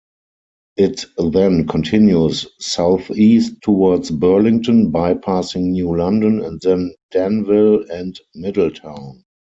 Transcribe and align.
It 0.77 1.05
then 1.31 1.67
continues 1.67 2.47
southeast 2.59 3.61
towards 3.61 4.09
Burlington 4.09 4.91
bypassing 4.91 5.73
New 5.73 5.95
London 5.95 6.43
and 6.43 6.59
then 6.59 6.95
Danville 7.11 7.83
and 7.87 8.19
Middletown. 8.33 9.23